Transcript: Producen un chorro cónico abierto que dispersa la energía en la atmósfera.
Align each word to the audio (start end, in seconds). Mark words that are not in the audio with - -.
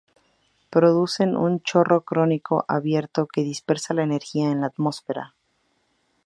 Producen 0.75 1.37
un 1.37 1.59
chorro 1.61 2.01
cónico 2.03 2.65
abierto 2.67 3.27
que 3.27 3.43
dispersa 3.43 3.93
la 3.93 4.01
energía 4.01 4.49
en 4.49 4.61
la 4.61 4.65
atmósfera. 4.73 5.35